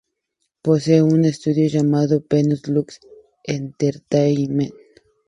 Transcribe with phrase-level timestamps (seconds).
[0.63, 2.99] Posee un estudio llamado Venus Lux
[3.43, 4.73] Entertainment.